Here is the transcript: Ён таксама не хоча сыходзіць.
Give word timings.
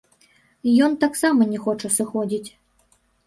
Ён 0.85 0.95
таксама 1.03 1.47
не 1.51 1.59
хоча 1.65 1.91
сыходзіць. 1.97 2.49